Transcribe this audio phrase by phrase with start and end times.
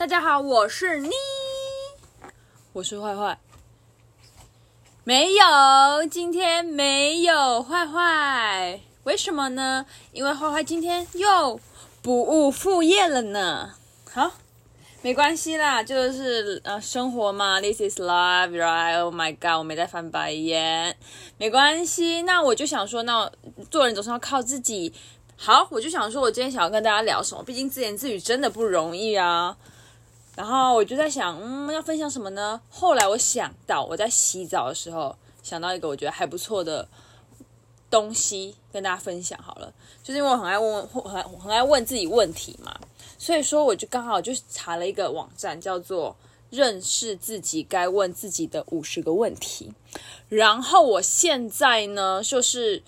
[0.00, 1.10] 大家好，我是妮，
[2.72, 3.38] 我是坏坏。
[5.04, 5.44] 没有，
[6.10, 9.84] 今天没有坏坏，为什么呢？
[10.12, 11.60] 因为坏坏今天又
[12.00, 13.74] 不务副业了呢。
[14.10, 14.32] 好，
[15.02, 19.02] 没关系啦，就是呃，生活嘛，This is life, right?
[19.02, 20.96] Oh my god，我没在翻白眼，
[21.36, 22.22] 没关系。
[22.22, 23.30] 那我就想说，那
[23.70, 24.94] 做人总是要靠自己。
[25.36, 27.44] 好，我就想说，我今天想要跟大家聊什么？
[27.44, 29.58] 毕竟自言自语真的不容易啊。
[30.40, 32.58] 然后我就在想，嗯，要分享什么呢？
[32.70, 36.88] 后来我想到，我在洗澡的时候想到一个我觉得还不错的
[37.90, 39.70] 东西，跟大家分享好了。
[40.02, 42.74] 就是因为我很爱问问，很很爱问自己问题嘛，
[43.18, 46.16] 所以说我就刚好就查了一个网站，叫做
[46.48, 49.74] “认识自己该问自己的五十个问题”。
[50.30, 52.82] 然后我现在呢，就是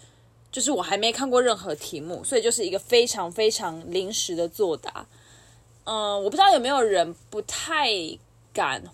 [0.51, 5.07] 就是我还没看过任何题目，所以就是一个非常非常临时的作答。
[5.84, 7.88] 嗯，我不知道有没有人不太
[8.52, 8.84] 敢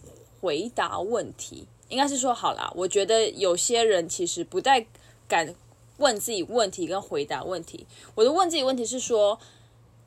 [0.40, 4.86] 回答问题，应该是说好啦，我觉得有些人其实不太
[5.28, 5.54] 敢
[5.98, 7.86] 问自己问题跟回答问题。
[8.14, 9.38] 我的问自己问题是说，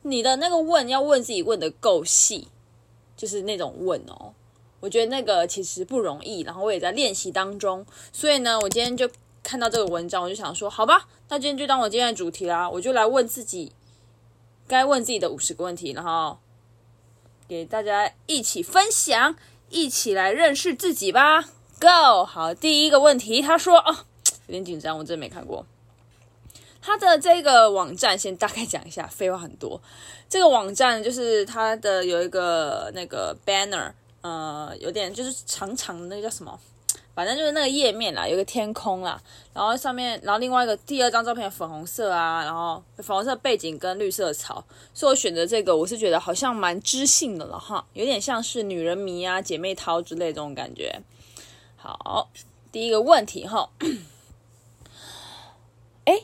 [0.02, 2.48] 你的那个问要问自己问得够细，
[3.16, 4.34] 就是那种问哦。
[4.80, 7.86] 我觉得那个其实不容易，然后我也在练习当中。
[8.12, 9.08] 所以呢，我今天就
[9.44, 13.70] 看到这个文章，我就想说，好吧，那今天就当我今天的主题啦，我就来问自己
[14.66, 16.38] 该问自己的五十个问题，然后。
[17.52, 19.36] 给大家一起分享，
[19.68, 21.42] 一起来认识自己吧。
[21.78, 23.94] Go，好，第一个问题，他说哦，
[24.46, 25.66] 有点紧张，我真没看过
[26.80, 29.78] 他的这个网站，先大概讲一下，废话很多。
[30.30, 33.92] 这个网站就是他的有一个那个 banner，
[34.22, 36.58] 呃，有点就是长长的那个叫什么？
[37.14, 39.20] 反正就是那个页面啦，有个天空啦，
[39.52, 51.02] 然后上面，然后另外一个第二张照片粉红色啊，然后粉红色背景跟绿色草，所以我选择这个，我是觉得好像蛮知性的了哈，有点像是女人迷啊、姐妹淘之类这种感觉。
[51.76, 52.30] 好，
[52.70, 53.68] 第一个问题哈，
[56.04, 56.22] 哎，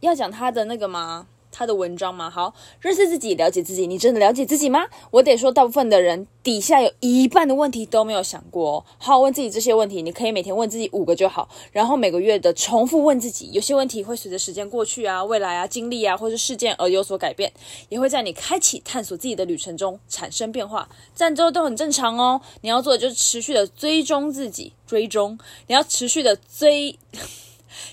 [0.00, 1.26] 要讲他的那个吗？
[1.58, 2.30] 他的文章吗？
[2.30, 3.84] 好，认识自己，了解自己。
[3.84, 4.86] 你真的了解自己吗？
[5.10, 8.84] 我得说，大部分的人底下有一半的问题都没有想过哦。
[8.96, 13.50] 好好问自己这些问题，你可以每天问自己五个就好，然后每个月的重复问自己。
[13.50, 17.52] 有些问题会随着时间过去啊、未来啊、经历啊，或是事件而有所改变，
[17.88, 20.88] 也会在你开启探索自己的旅程中产生变化。
[21.16, 22.40] 这样都很正常哦。
[22.60, 25.36] 你要做的就是持续的追踪自己，追踪。
[25.66, 26.96] 你要持续的追。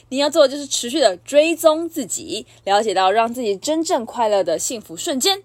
[0.10, 5.44] 你要做的就是持续的追踪自己，了解到让自己真正快乐的幸福瞬间，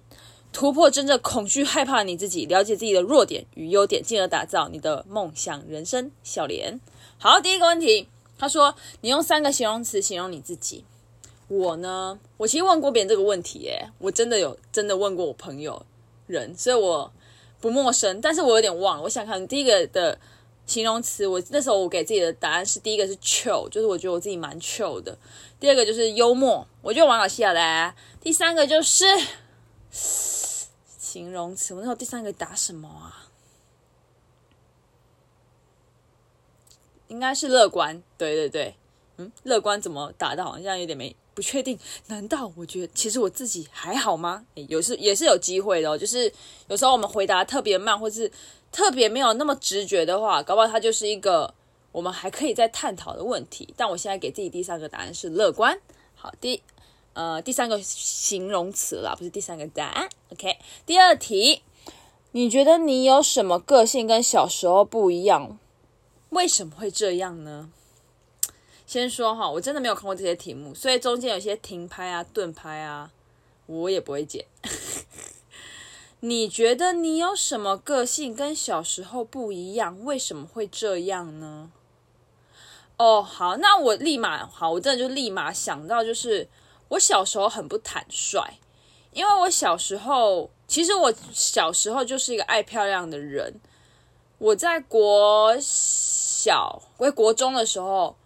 [0.52, 6.10] 突破真正恐惧害怕的你自己，了解自己的弱点与优点，进而打造你的梦想人生。
[6.22, 6.80] 笑脸。
[7.19, 8.08] 好，第一个问题，
[8.38, 10.84] 他说你用三个形容词形容你自己。
[11.48, 15.84] 我呢，我其实问过别人这个问题，耶，我真的有真的问过我朋友
[16.26, 17.12] 人，所以我
[17.60, 19.02] 不陌生，但是我有点忘了。
[19.02, 20.19] 我想看第一个的。
[20.66, 25.19] 形容词，我那时候我给自己的答案是第一个是 chill，就是我觉得我自己蛮 chill 的。
[25.59, 27.94] 第二个就是幽默，我觉得玩游戏的。
[28.21, 29.04] 第三个就是
[29.91, 33.26] 形容词，我那时候第三个打什么啊？
[37.09, 38.00] 应该是乐观。
[38.16, 38.76] 对对对，
[39.16, 40.44] 嗯，乐观怎么打的？
[40.44, 41.76] 好像有点没不确定。
[42.06, 44.47] 难道我觉得其实我自己还好吗？
[44.54, 46.32] 有时也是有机会的哦，就是
[46.69, 48.31] 有时候我们回答特别慢，或是。
[48.72, 51.53] 特别没有那么直觉的话，搞不好它就是一个
[51.92, 53.72] 我们还可以再探讨的问题。
[53.76, 55.78] 但我现在给自己第三个答案是乐观。
[56.14, 56.62] 好，第
[57.12, 60.08] 呃第三个形容词啦，不是第三个答案。
[60.32, 61.62] OK，第二题，
[62.32, 65.58] 你觉得你有什么个性跟小时候不一样？
[66.31, 67.70] 为什么会这样呢？
[68.87, 73.10] 先说哈，我真的没有看过这些题目，所以中间有些停拍啊、顿拍啊，
[73.66, 74.44] 我也不会剪。
[76.20, 80.04] 你觉得你有什么个性跟小时候不一样？
[80.04, 81.70] 为什么会这样呢？
[82.98, 86.47] 哦，好，那我立马好，我真的就立马想到，就是
[86.88, 88.58] 我小时候很不坦率，
[89.12, 93.55] 因为我小时候其实我小时候就是一个爱漂亮的人。
[94.37, 98.17] 我在国小，我在国中的时候，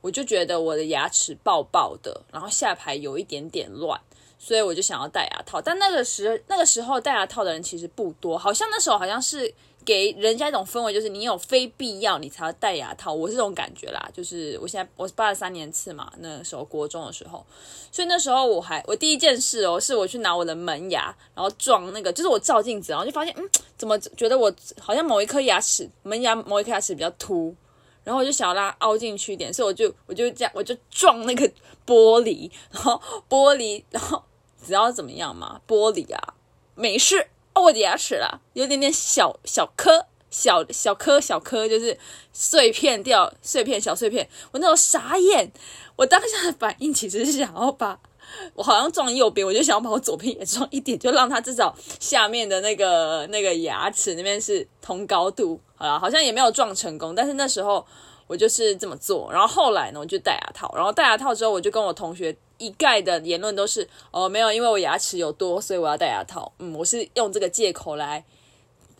[0.00, 4.00] 我就觉得我的牙齿爆爆的，然后下排有一点点乱。
[4.46, 9.52] 所以我就想要戴牙套，但那个时那个时候戴牙套的人其实不多，好像那时候好像是
[9.84, 14.08] 给人家一种氛围，就是你有非必要你才要戴牙套，我是这种感觉啦。
[14.14, 17.44] 就是我现在我是八十三年次嘛，那时候国中的时候，
[17.90, 27.52] 所以那时候我还我第一件事哦，是我去拿我的门牙，然后撞那个，就是我照镜子，然后就发现嗯，怎么觉得我好像某一颗牙齿门牙某一颗牙齿比较凸，
[28.04, 31.44] 然后我就想要让它凹进去一点，所以我就我就这样我就撞那个
[31.84, 34.22] 玻璃，然后玻璃然后。
[34.64, 36.34] 只要怎么样嘛，玻璃啊，
[36.74, 41.98] 没事哦，我的牙齿啦，有点点小小颗，小小颗小颗，就是
[42.32, 44.28] 碎片掉碎片小碎片。
[44.52, 45.52] 我那时候傻眼，
[45.96, 47.98] 我当下的反应其实是想要把。
[48.54, 55.60] 我好像撞右边，我就想要把我左边也撞一点，就让它至少下面的那个那个牙齿那边是同高度。
[55.76, 57.86] 好了，好像也没有撞成功，但是那时候
[58.26, 59.30] 我就是这么做。
[59.32, 60.74] 然后后来呢，我就戴牙套。
[60.74, 66.52] 然后戴牙套之后，我就跟我同学一概的言论都是：哦，没有，因为我牙齿有多，所以我要戴牙套。
[66.58, 68.24] 嗯，我是用这个借口来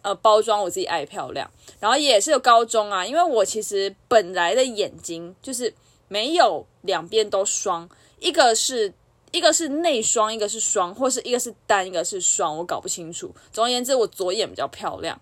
[0.03, 1.51] 呃包装我自己爱漂亮。
[1.81, 5.75] 然后也是有高中啊，因为我其实本来的眼睛就是
[6.09, 7.89] 没有两边都双，
[8.21, 8.93] 一个是。
[9.33, 13.35] 一个是内双，一个是双，或是一个是单，一个是双，我搞不清楚。
[13.53, 15.21] 总而言之，我左眼比较漂亮。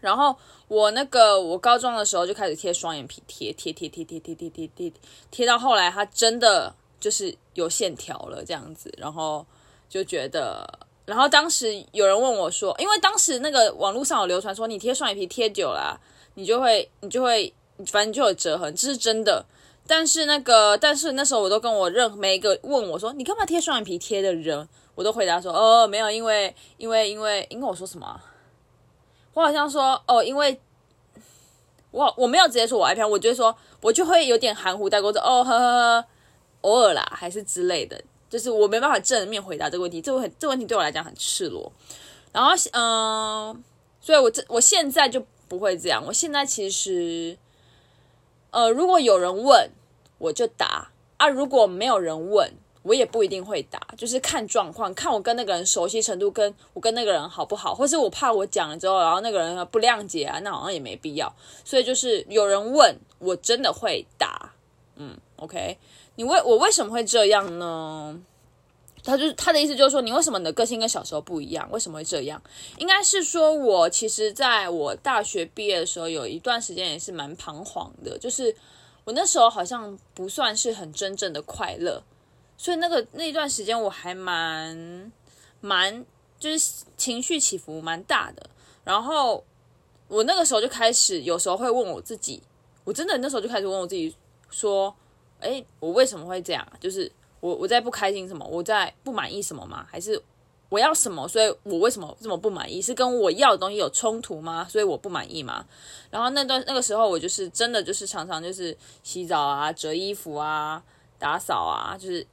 [0.00, 0.36] 然后
[0.68, 4.92] 我那个我高中的时候就开始贴双眼皮，贴贴贴贴贴贴贴贴贴
[5.30, 8.92] 贴到后来，它真的就是有线条了这样子。
[8.98, 9.44] 然后
[9.88, 10.64] 就觉得，
[11.06, 15.98] 然后当时有人问我说，因为当时那个网络上有流传说，你贴双眼皮贴久了，
[16.34, 17.52] 你就会你就会
[17.86, 19.44] 反正就有折痕，这是真的。
[19.86, 28.20] 但是那个，但是那时候我都跟我任每一个问我说，你干嘛贴双眼皮贴的人，我都回答说，哦，没有，因为因为因为因为我说什么？
[29.34, 30.60] 我好像说哦，因为
[31.90, 36.06] 我我没有直接说我爱漂亮，我就说我就会有点含糊带过说哦呵呵呵，
[36.62, 41.72] 偶尔啦，还是之类的，就是我没办法正面回答这个问题，这个很这个问题对我来讲很赤裸。
[42.32, 43.64] 然后嗯、
[44.00, 47.36] 所以我这我现在就不会这样，我现在其实
[48.50, 49.70] 呃，如果有人问。
[50.20, 52.52] 我就答啊，如果没有人问，
[52.82, 61.34] 我也不一定会答，就是看状况，看我跟那个人熟悉程度，跟我跟那个人好不好，或是我怕我讲了之后，然后那个人不谅解啊，那好像也没必要。
[61.64, 64.52] 所以就是有人问，我真的会答。
[64.96, 65.78] 嗯，OK，
[66.20, 68.20] 你为我为什么会这样呢？
[69.02, 71.66] 他就他的意思就是说，你为什么你的个性跟小时候不一样？
[71.72, 72.42] 为什么会这样？
[72.76, 78.54] 应该是说我其实在我大学毕业的时候，有一段时间也是蛮彷徨的，就是。
[79.04, 82.02] 我那时候好像不算是很真正的快乐，
[82.58, 85.10] 所以那个那一段时间我还蛮
[85.62, 86.04] 蛮
[86.38, 88.50] 就是情绪起伏蛮大的。
[88.84, 89.42] 然后
[90.06, 92.42] 我那个时候就开始有时候会问我自己，
[92.84, 94.14] 我真的那时候就开始问我自己
[94.50, 94.94] 说
[95.40, 96.66] ：“诶，我为什么会这样？
[96.78, 97.10] 就是
[97.40, 98.46] 我我在不开心什么？
[98.46, 99.86] 我在不满意什么吗？
[99.90, 100.22] 还是？”
[100.70, 101.26] 我要什么？
[101.26, 102.80] 所以我为什么这么不满意？
[102.80, 104.64] 是跟我要的东西有冲突吗？
[104.70, 105.66] 所以我不满意吗？
[106.12, 110.80] 然后那段那个时候，我就是真的就是常常就是洗澡啊、折衣服啊、
[111.18, 112.24] 打扫啊，就是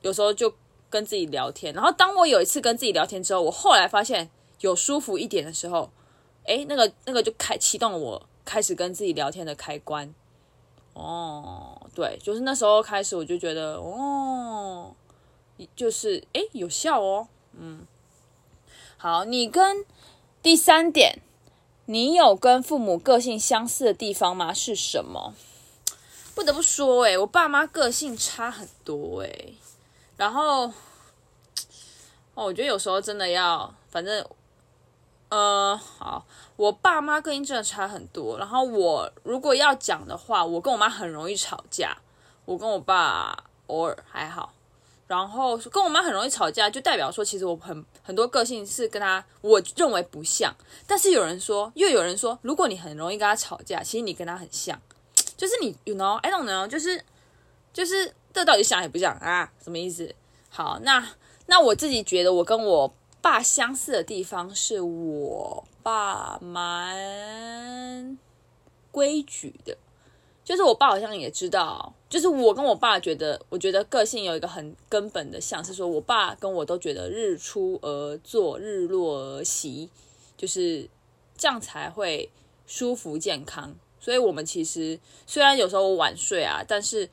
[0.00, 0.50] 有时候就
[0.88, 1.74] 跟自己聊天。
[1.74, 4.30] 然后当我有一次跟自己聊天之后，我后来发现
[4.60, 5.90] 有舒服一点的时候，
[6.44, 10.14] 诶，那个那个就开启动了我开始跟自己聊天的开关。
[10.96, 14.94] 哦，对，就是那时候开始，我就觉得哦。
[15.74, 17.86] 就是诶，有效哦，嗯，
[18.98, 19.86] 好，你跟
[20.42, 21.20] 第三点，
[21.86, 24.52] 你有跟父母个性相似的地方吗？
[24.52, 25.32] 是什么？
[26.34, 29.54] 不得不说，诶，我爸妈个性差很多，诶，
[30.18, 30.66] 然后，
[32.34, 34.22] 哦，我觉得有时候真的要，反正，
[35.30, 36.24] 呃，好，
[36.56, 38.38] 我爸妈个性真的差很多。
[38.38, 41.96] 然后我如果要讲的话，我跟我妈很容易吵架，
[42.44, 44.52] 我跟我爸偶尔还好。
[45.06, 50.52] 然后跟我妈很容易吵架，就代表说其实我很很多个性是跟她我认为不像。
[50.84, 54.76] 但是有人说，又有人说，如果你很容易跟她吵架，其实你跟她很像，
[55.36, 57.04] 就是你，you know，I don't know，就是
[57.72, 59.48] 就是这到底像也不像啊？
[59.62, 60.12] 什么意思？
[60.50, 61.08] 好，那
[61.46, 62.92] 那我自己觉得我跟我
[63.26, 68.16] 爸相似的地方是我爸蛮
[68.92, 69.76] 规矩的。
[70.44, 79.90] 就是我爸好像也知道，就是我跟我爸觉得，我觉得个性有一个很根本的像是说，我爸跟我都觉得日出而作，日落而息，
[80.36, 80.88] 就是
[81.36, 82.30] 这样才会
[82.64, 83.74] 舒服健康。
[83.98, 87.10] 所以，我们其实虽然有时候晚睡啊，但是，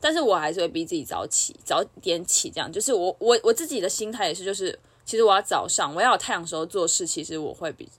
[0.00, 2.50] 但是我还是会逼自己早起，早点起。
[2.50, 4.78] 这样就是我我我自己的心态也是，就是
[5.10, 7.90] 其实我要早上，我要有太阳时候做事，其实我会比，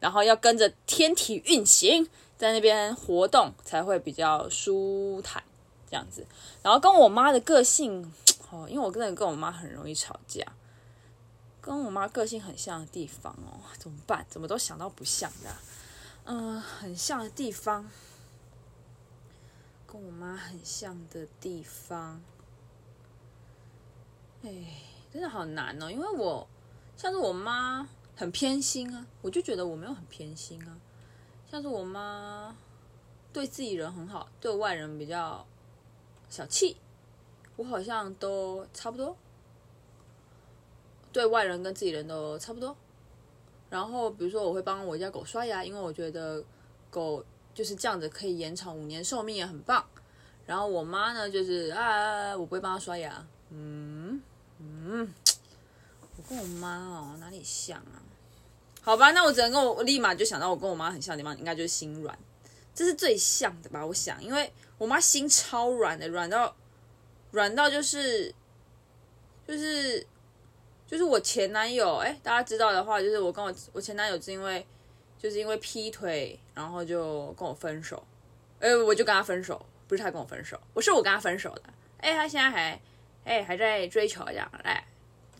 [0.00, 2.08] 然后要跟着天体运行。
[2.38, 5.42] 在那边活动才会比较舒坦，
[5.88, 6.26] 这样子。
[6.62, 8.12] 然后跟我妈的个性
[8.50, 10.44] 哦，因为我真的跟我妈很容易吵架，
[11.60, 14.26] 跟我妈个性很像的地方哦，怎么办？
[14.28, 15.50] 怎么都想到不像的？
[16.24, 17.88] 嗯，很像的地方，
[19.86, 22.20] 跟我妈很像的地方，
[24.42, 24.50] 哎，
[25.12, 26.46] 真的好难哦，因为我
[26.96, 30.76] 像是我妈很偏心啊，我就觉得我没有很偏心啊。
[31.50, 32.56] 像是我妈
[33.32, 35.46] 对自己人很好，对外人比较
[36.28, 36.76] 小气，
[37.56, 39.16] 我好像都差不多，
[41.12, 42.76] 对外人跟自己人都差不多，
[43.70, 46.42] 然后比如说我会帮我家狗刷牙，因为我觉得
[46.90, 49.84] 狗就是这样子可以延长五年寿命也很棒。
[50.46, 53.26] 然后我妈呢就是啊，我不会帮她刷牙。
[53.50, 54.20] 嗯
[54.58, 55.12] 嗯，
[56.28, 58.02] 跟我妈哦哪里像啊？
[58.82, 62.18] 好吧，那我只能跟我，我立马就想到我跟我妈很像的地方，应该就是心软，
[62.74, 63.84] 这是最像的吧？
[63.84, 66.54] 我想，因为我妈心超软的，软到
[67.30, 68.34] 软到就是
[69.48, 70.06] 就是
[70.86, 74.66] 就是我前男友，哎，大家知道的话，就是我跟我我前男友是因为
[75.18, 78.06] 就是因为劈腿，然后就跟我分手，
[78.60, 81.62] 哎，我就跟他分手，不是他跟我分手，我是我跟他分手的，
[81.98, 82.78] 哎，他现在还
[83.24, 84.86] 哎还在追求这样，哎，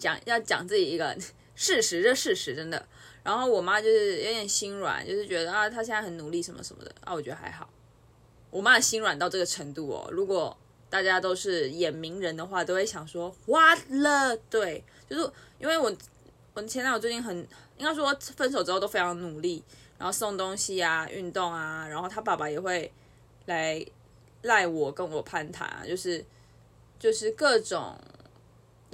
[0.04, 1.16] 讲要讲自己一个
[1.56, 2.86] 事实，这事实真的。
[3.22, 7.70] 然后我妈就是有点心软，就是觉得啊，她现在很努力什么什么的啊，我觉得还好。
[8.50, 10.54] 我妈心软到这个程度哦，如果
[10.90, 14.36] 大家都是眼明人的话，都会想说花了？
[14.50, 15.90] 对，就是因为我
[16.52, 17.34] 我前男友最近很
[17.78, 19.64] 应该说分手之后都非常努力，
[19.96, 22.92] 然后送东西啊，运动啊，然后他爸爸也会
[23.46, 23.84] 来
[24.42, 26.22] 赖我跟我攀谈，就是
[26.98, 27.98] 就是各种，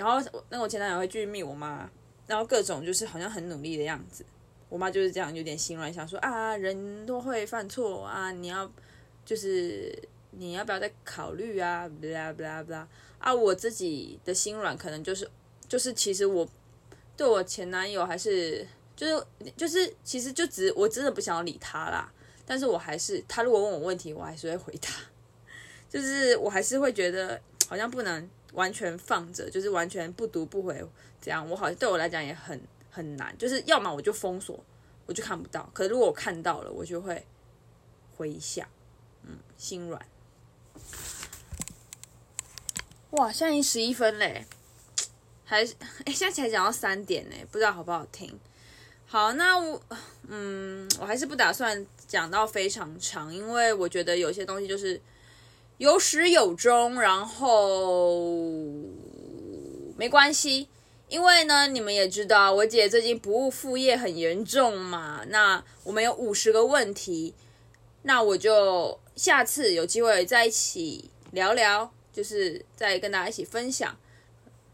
[0.01, 1.91] 然后那我前男友会去密我妈。
[2.27, 4.25] 然后各种就是好像很努力的样子，
[4.69, 8.71] 我妈就是这样有点心软，想说啊，人都会犯错啊，你要
[9.25, 9.93] 就是
[10.31, 12.87] 你要不要再考虑啊，blah blah blah
[13.19, 15.29] 啊，我自己的心软可能就是
[15.67, 16.49] 就是其实我
[17.17, 18.65] 对我前男友还是
[18.95, 19.27] 就是
[19.57, 22.13] 就是其实就只我真的不想理他啦，
[22.47, 24.89] 但是我还是他如果问我问题，我还是会回答，
[25.89, 28.31] 就是我还是会觉得好像不能。
[28.53, 30.85] 完全放着，就是完全不读不回，
[31.21, 33.37] 这样我好像对我来讲也很很难。
[33.39, 34.59] 就是要么我就封锁，
[35.07, 37.25] 我就看不到；可是如果我看到了，我就会
[38.17, 38.69] 回一下，
[39.23, 40.05] 嗯，心软。
[43.11, 44.45] 哇，现在已经十一分嘞，
[45.45, 48.39] 还是哎，现在才讲到三点呢，不知道好不好听。
[49.07, 49.81] 好，那我
[50.29, 55.01] 嗯，我还是不打算讲到非常长，因为我觉得有些东西就是。
[55.81, 58.55] 有始有终，然后
[59.97, 60.69] 没关系，
[61.09, 65.23] 因为呢，你们也知道，我姐最近不务副业很严重嘛。
[65.29, 67.33] 那我们有五十个问题，
[68.03, 73.97] 那我就下次有机会再一起聊聊，就是再跟大家一起分享。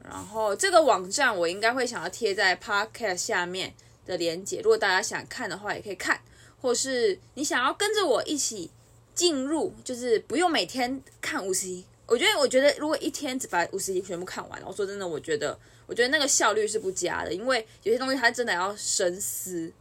[0.03, 3.73] 然后这个网站我应该会想要贴在 Podcast 下面
[4.05, 6.21] 的链接，如果大家想看的话，也可以看，
[6.61, 8.73] 或是你想要跟着我一起。
[9.17, 19.73] 进入就是不用每天看五十一，我觉得，我觉得如果一天只把五十一全部看完，我说真的，我觉得，我觉得那个效率是不佳的，因为有些东西它真的要深思，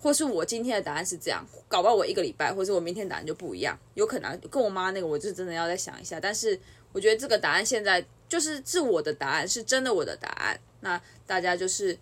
[0.00, 6.18] 或是我今天的答案是这样，搞不好我一个礼拜，或是我明天答案就不一样，有可能跟我妈那个，我就真的要再想一下。
[6.18, 6.58] 但是
[6.92, 10.58] 我觉得这个答案现在就是是我的答案，是真的我的答案。
[10.80, 11.96] 那大家就是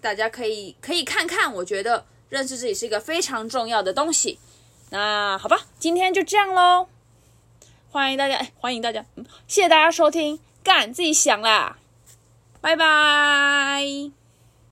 [0.00, 4.38] 大家可以可以看看，我觉得认识自己是一个非常重要的东西。
[4.94, 6.86] 那好吧，今天就这样喽。
[7.90, 11.78] 欢迎大家，欢迎大家，嗯，谢谢大家收听，干，自己想啦，
[12.60, 14.23] 拜拜。